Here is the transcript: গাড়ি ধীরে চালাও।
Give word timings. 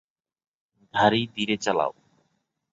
গাড়ি 0.93 1.21
ধীরে 1.35 1.55
চালাও। 1.57 1.91